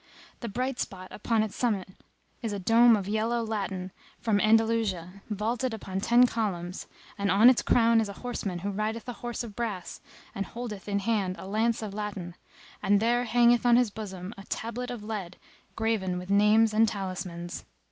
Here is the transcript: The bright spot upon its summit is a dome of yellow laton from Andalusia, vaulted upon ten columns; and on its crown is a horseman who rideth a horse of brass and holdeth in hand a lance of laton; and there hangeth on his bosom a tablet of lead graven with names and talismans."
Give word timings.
The 0.39 0.49
bright 0.49 0.79
spot 0.79 1.09
upon 1.11 1.43
its 1.43 1.55
summit 1.55 1.87
is 2.41 2.53
a 2.53 2.57
dome 2.57 2.95
of 2.95 3.07
yellow 3.07 3.43
laton 3.43 3.91
from 4.19 4.39
Andalusia, 4.41 5.21
vaulted 5.29 5.75
upon 5.75 6.01
ten 6.01 6.25
columns; 6.25 6.87
and 7.19 7.29
on 7.29 7.51
its 7.51 7.61
crown 7.61 8.01
is 8.01 8.09
a 8.09 8.13
horseman 8.25 8.57
who 8.65 8.71
rideth 8.71 9.07
a 9.07 9.13
horse 9.21 9.43
of 9.43 9.55
brass 9.55 10.01
and 10.33 10.47
holdeth 10.47 10.89
in 10.89 10.97
hand 10.97 11.35
a 11.37 11.45
lance 11.45 11.83
of 11.83 11.93
laton; 11.93 12.33
and 12.81 12.99
there 12.99 13.25
hangeth 13.25 13.63
on 13.63 13.75
his 13.75 13.91
bosom 13.91 14.33
a 14.39 14.43
tablet 14.45 14.89
of 14.89 15.03
lead 15.03 15.37
graven 15.75 16.17
with 16.17 16.31
names 16.31 16.73
and 16.73 16.87
talismans." 16.87 17.63